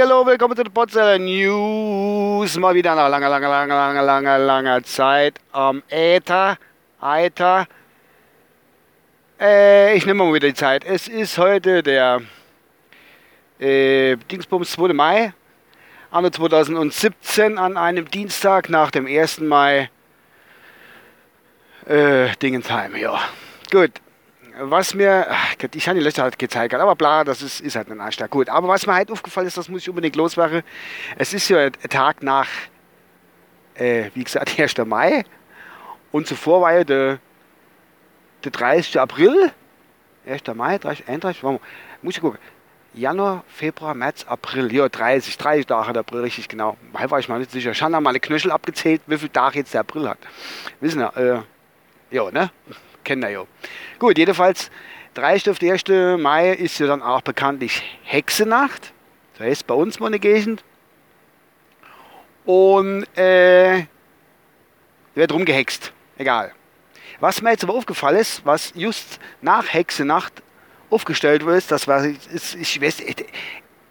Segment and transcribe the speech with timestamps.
[0.00, 2.56] Hallo, willkommen zu den Potzeller News.
[2.56, 6.56] Mal wieder nach langer, langer, langer, langer, langer, langer Zeit am Äther.
[7.02, 7.66] Äther.
[9.40, 10.84] Äh, ich nehme mal wieder die Zeit.
[10.84, 12.20] Es ist heute der
[13.58, 14.92] äh, Dingsbums 2.
[14.92, 15.32] Mai,
[16.12, 19.40] anno 2017, an einem Dienstag nach dem 1.
[19.40, 19.90] Mai.
[21.86, 23.18] Äh, Dingensheim, ja.
[23.72, 23.90] Gut
[24.58, 25.26] was mir,
[25.74, 28.30] ich habe die Löcher halt gezeigt, aber bla, das ist, ist halt ein Arschtag.
[28.30, 30.62] Gut, aber was mir halt aufgefallen ist, das muss ich unbedingt loswerden.
[31.16, 32.48] Es ist ja ein Tag nach,
[33.74, 34.76] äh, wie gesagt, 1.
[34.86, 35.24] Mai
[36.12, 37.18] und zuvor war ja der,
[38.44, 38.98] der 30.
[39.00, 39.52] April.
[40.26, 40.42] 1.
[40.54, 41.60] Mai, 30, 31, muss
[42.16, 42.38] ich gucken.
[42.92, 44.72] Januar, Februar, März, April.
[44.72, 46.76] Ja, 30, 30 Tage der April, richtig genau.
[46.92, 47.70] Weil war ich mal nicht sicher.
[47.70, 50.18] Ich habe mal eine Knöchel abgezählt, wie viele Tage jetzt der April hat.
[50.80, 52.50] Wissen wir, äh, ja, ne?
[53.04, 53.44] Kennen wir ja.
[53.98, 54.70] Gut, jedenfalls,
[55.14, 55.50] 30.
[55.50, 55.84] auf 1.
[56.18, 58.92] Mai ist ja dann auch bekanntlich Hexenacht.
[59.34, 60.64] Das heißt bei uns mal Gegend.
[62.44, 63.86] Und äh,
[65.14, 65.92] wird rumgehext.
[66.16, 66.52] Egal.
[67.20, 70.42] Was mir jetzt aber aufgefallen ist, was just nach Hexenacht
[70.88, 73.02] aufgestellt wird, das war, ich, ich weiß,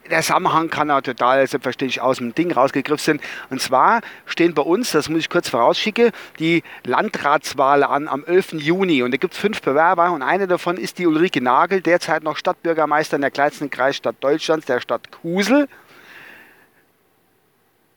[0.09, 3.21] der Zusammenhang kann auch total selbstverständlich aus dem Ding rausgegriffen sein.
[3.49, 8.53] Und zwar stehen bei uns, das muss ich kurz vorausschicken, die Landratswahlen an am 11.
[8.53, 9.03] Juni.
[9.03, 12.37] Und da gibt es fünf Bewerber und eine davon ist die Ulrike Nagel, derzeit noch
[12.37, 15.67] Stadtbürgermeister in der kleinsten Kreisstadt Deutschlands, der Stadt Kusel.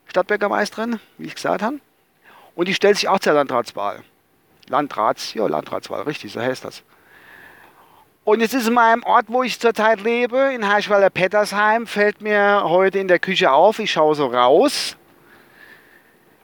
[0.07, 1.79] Stadtbürgermeisterin, wie ich gesagt habe.
[2.55, 4.03] Und die stellt sich auch zur Landratswahl.
[4.69, 6.83] Landrats, ja, Landratswahl, richtig, so heißt das.
[8.25, 13.01] Und jetzt ist in meinem Ort, wo ich zurzeit lebe, in Heischweiler-Pettersheim, fällt mir heute
[13.01, 14.97] in der Küche auf, ich schaue so raus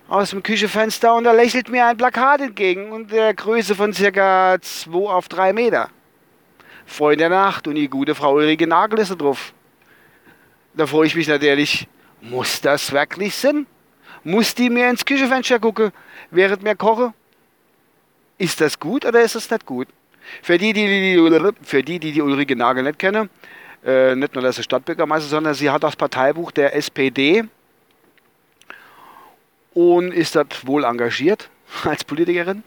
[0.09, 4.57] aus dem Küchenfenster und da lächelt mir ein Plakat entgegen und der Größe von circa
[4.61, 5.91] 2 auf 3 Meter.
[6.87, 9.53] Freund der Nacht und die gute Frau Ulrike Nagel ist da drauf.
[10.75, 11.87] Da freue ich mich natürlich,
[12.23, 13.67] muss das wirklich Sinn?
[14.25, 15.93] Muss die mir ins Küchenfenster gucken,
[16.31, 17.13] während mir koche?
[18.39, 19.89] Ist das gut oder ist das nicht gut?
[20.43, 23.31] Für die, die die, für die, die, die Ulrike Nagel nicht kennen,
[23.85, 27.45] äh, nicht nur, dass sie Stadtbürgermeister, sondern sie hat das Parteibuch der SPD
[29.75, 31.49] und ist dort wohl engagiert
[31.85, 32.63] als Politikerin.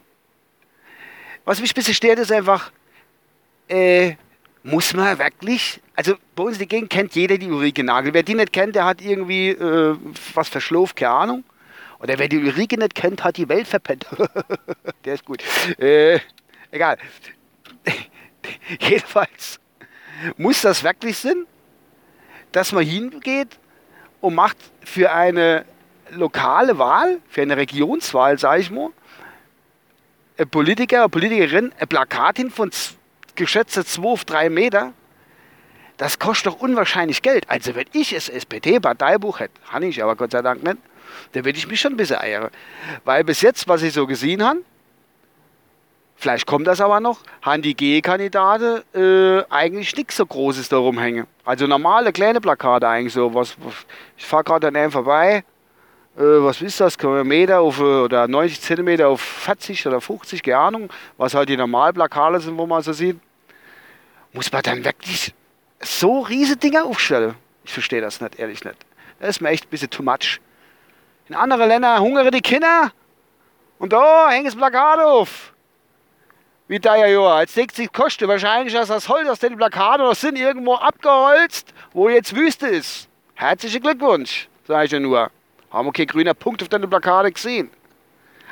[1.44, 2.72] Was mich ein bisschen stört, ist einfach,
[3.68, 4.14] äh,
[4.64, 8.14] muss man wirklich, also bei uns in der Gegend kennt jeder die Ulrike Nagel.
[8.14, 9.98] Wer die nicht kennt, der hat irgendwie äh,
[10.34, 11.44] was verschloft, keine Ahnung.
[12.00, 14.06] Oder wer die Ulrike nicht kennt, hat die Welt verpennt.
[15.06, 15.44] der ist gut.
[15.80, 16.20] Äh,
[16.72, 16.98] egal.
[18.80, 19.60] Jedenfalls
[20.38, 21.46] muss das wirklich Sinn,
[22.52, 23.58] dass man hingeht
[24.20, 25.66] und macht für eine
[26.12, 28.90] lokale Wahl, für eine Regionswahl, sage ich mal,
[30.38, 32.72] ein Politiker, eine Politikerin, ein Plakat hin von
[33.36, 34.94] geschätzte 2 auf 3 Meter,
[35.98, 37.50] das kostet doch unwahrscheinlich Geld.
[37.50, 40.78] Also wenn ich das SPD-Parteibuch hätte, habe ich aber Gott sei Dank nicht,
[41.34, 42.50] dann würde ich mich schon ein bisschen eiern.
[43.04, 44.62] Weil bis jetzt, was ich so gesehen habe,
[46.22, 47.18] Vielleicht kommt das aber noch.
[47.42, 51.26] Haben die G-Kandidaten äh, eigentlich nichts so Großes da rumhängen.
[51.46, 53.34] Also normale kleine Plakate eigentlich so.
[53.34, 53.58] Was,
[54.16, 55.44] ich fahre gerade an einem vorbei.
[56.16, 56.96] Äh, was ist das?
[57.24, 60.90] Meter auf, äh, oder 90 Zentimeter auf 40 oder 50, keine Ahnung.
[61.18, 63.20] Was halt die normalen Plakate sind, wo man so sieht.
[64.32, 65.34] Muss man dann wirklich
[65.80, 67.34] so riesige Dinge aufstellen?
[67.64, 68.78] Ich verstehe das nicht, ehrlich nicht.
[69.20, 70.40] Das ist mir echt ein bisschen too much.
[71.30, 72.92] In anderen Ländern hungern die Kinder.
[73.80, 75.51] Und da hängt das Plakat auf
[76.72, 80.16] wie da ja, ja als nächstes kostet wahrscheinlich, dass das Holz aus den Plakaten noch
[80.16, 83.10] sind irgendwo abgeholzt, wo jetzt Wüste ist.
[83.36, 85.30] Herzlichen Glückwunsch, sage ich ja nur.
[85.70, 87.70] Haben wir keinen grünen Punkt auf deine Plakate gesehen.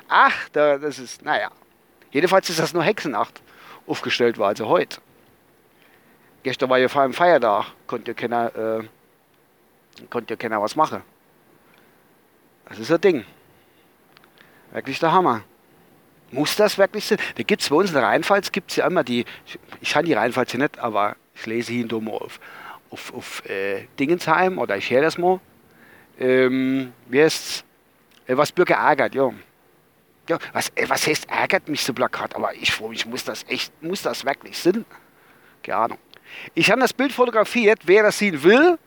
[0.09, 1.49] Ach, da, das ist, naja.
[2.11, 3.41] Jedenfalls ist das nur Hexenacht
[3.87, 4.99] aufgestellt war, also heute.
[6.43, 8.83] Gestern war ja vor allem Feiertag, konnte ja keiner, äh,
[10.09, 11.03] konnte ja keiner was machen.
[12.67, 13.25] Das ist ein Ding.
[14.73, 15.43] Wirklich der Hammer.
[16.31, 17.17] Muss das wirklich sein?
[17.35, 19.25] Da gibt es bei uns in der Rheinpfalz, gibt es ja immer die,
[19.81, 22.39] ich kann die Rheinpfalz hier nicht, aber ich lese hier mal auf,
[22.89, 25.39] auf, auf äh, Dingensheim oder ich höre das mal.
[26.19, 27.63] Ähm, wie heißt
[28.27, 29.31] äh, was Bürger ärgert, ja.
[30.27, 32.35] ja was, äh, was heißt ärgert mich so Plakat?
[32.35, 34.85] Aber ich freue mich, muss das echt, muss das wirklich sein?
[35.63, 35.97] Keine Ahnung.
[36.53, 38.77] Ich habe das Bild fotografiert, wer das sehen will,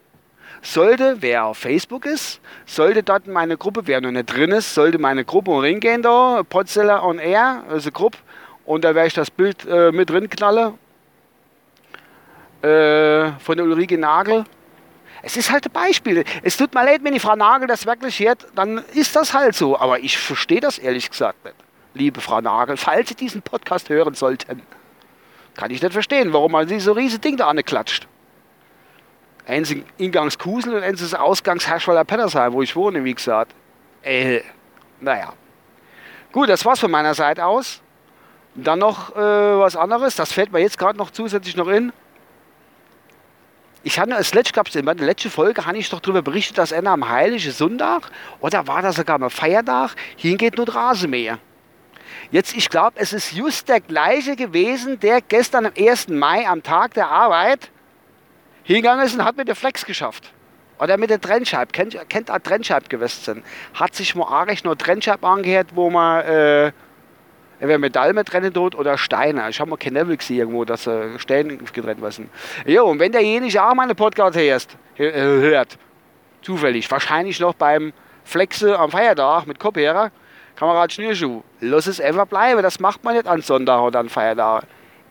[0.63, 4.75] sollte, wer auf Facebook ist, sollte dort in meine Gruppe, wer noch nicht drin ist,
[4.75, 8.19] sollte meine Gruppe reingehen da, Potzeller on Air, also Gruppe,
[8.65, 10.79] und da werde ich das Bild äh, mit drin knallen.
[12.63, 14.45] Äh, von der Ulrike Nagel.
[15.23, 16.25] Es ist halt ein Beispiel.
[16.43, 19.57] Es tut mir leid, wenn die Frau Nagel das wirklich hört, dann ist das halt
[19.57, 19.79] so.
[19.79, 21.57] Aber ich verstehe das ehrlich gesagt nicht.
[21.95, 24.63] Liebe Frau Nagel, falls Sie diesen Podcast hören sollten,
[25.55, 28.07] kann ich nicht verstehen, warum man sich so riesige Ding da anklatscht.
[29.47, 33.55] Eins in Ingangs Kusel und eins ist Ausgangs Herschweiler Pettersheim, wo ich wohne, wie gesagt.
[34.03, 34.41] Äh,
[35.01, 35.33] naja.
[36.31, 37.81] Gut, das war's von meiner Seite aus.
[38.55, 41.93] Dann noch äh, was anderes, das fällt mir jetzt gerade noch zusätzlich noch in.
[43.83, 46.91] Ich hatte es letzte, in der letzten Folge habe ich doch darüber berichtet, dass einer
[46.91, 48.11] am Heiligen Sonntag
[48.41, 51.39] oder war das sogar am Feiertag hingeht nur Rasenmäher.
[52.31, 56.09] Jetzt, ich glaube, es ist just der gleiche gewesen, der gestern am 1.
[56.09, 57.71] Mai am Tag der Arbeit
[58.65, 60.33] hingegangen ist und hat mit der Flex geschafft.
[60.79, 61.73] Oder mit der Trennscheib.
[61.73, 63.45] Kennt, kennt auch Trennscheib gewesen.
[63.75, 66.73] Hat sich mal eigentlich nur Trennscheib angehört, wo man äh,
[67.61, 69.49] entweder Metall mit trennen tut oder Steine.
[69.49, 72.29] Ich habe mal kein Level gesehen irgendwo, dass äh, Steine getrennt werden.
[72.67, 75.79] Jo, und wenn derjenige auch meine Podcast hörst, hört,
[76.43, 77.93] zufällig, wahrscheinlich noch beim
[78.25, 80.11] Flexe am Feiertag mit Kopfhörer,
[80.57, 82.63] Kamerad Schnürschuh, lass es einfach bleiben.
[82.63, 84.65] Das macht man nicht an Sonntag oder an Feiertag.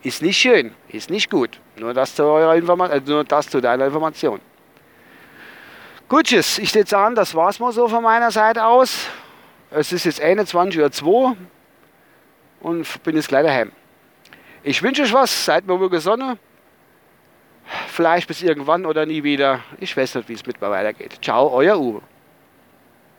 [0.04, 1.62] Ist nicht schön, ist nicht gut.
[1.82, 4.40] Nur das zu, eurer Informa äh, nur das zu deiner Information.
[6.08, 6.32] Gut.
[6.32, 9.08] Ich würde sagen, das war's mal so von meiner Seite aus.
[9.72, 11.36] Es ist jetzt 21.02 Uhr
[12.60, 13.72] und bin jetzt gleich daheim.
[14.62, 16.38] Ich wünsche euch was, seid mir wohl gesonnen.
[17.88, 19.62] Vielleicht bis irgendwann oder nie wieder.
[19.80, 21.18] Ich weiß nicht, wie es mit mir weitergeht.
[21.20, 22.04] Ciao, euer Uwe.